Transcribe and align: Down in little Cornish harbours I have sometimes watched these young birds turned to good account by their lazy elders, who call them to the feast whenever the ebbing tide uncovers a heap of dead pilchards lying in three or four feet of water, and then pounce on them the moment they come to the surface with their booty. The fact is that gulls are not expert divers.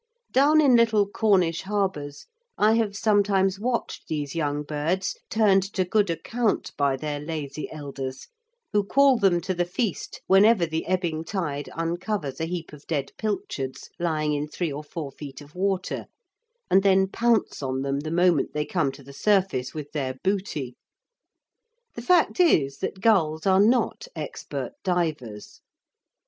Down 0.31 0.59
in 0.61 0.75
little 0.75 1.07
Cornish 1.07 1.61
harbours 1.61 2.25
I 2.57 2.73
have 2.73 2.95
sometimes 2.97 3.59
watched 3.59 4.07
these 4.07 4.33
young 4.33 4.63
birds 4.63 5.15
turned 5.29 5.61
to 5.73 5.85
good 5.85 6.09
account 6.09 6.71
by 6.75 6.97
their 6.97 7.19
lazy 7.19 7.71
elders, 7.71 8.27
who 8.73 8.83
call 8.83 9.19
them 9.19 9.39
to 9.41 9.53
the 9.53 9.63
feast 9.63 10.19
whenever 10.25 10.65
the 10.65 10.87
ebbing 10.87 11.23
tide 11.23 11.69
uncovers 11.75 12.41
a 12.41 12.45
heap 12.45 12.73
of 12.73 12.87
dead 12.87 13.11
pilchards 13.19 13.91
lying 13.99 14.33
in 14.33 14.47
three 14.47 14.71
or 14.73 14.83
four 14.83 15.11
feet 15.11 15.39
of 15.39 15.53
water, 15.53 16.07
and 16.71 16.81
then 16.81 17.07
pounce 17.07 17.61
on 17.61 17.83
them 17.83 17.99
the 17.99 18.09
moment 18.09 18.53
they 18.55 18.65
come 18.65 18.91
to 18.93 19.03
the 19.03 19.13
surface 19.13 19.75
with 19.75 19.91
their 19.91 20.15
booty. 20.23 20.73
The 21.93 22.01
fact 22.01 22.39
is 22.39 22.79
that 22.79 23.01
gulls 23.01 23.45
are 23.45 23.61
not 23.61 24.07
expert 24.15 24.71
divers. 24.83 25.61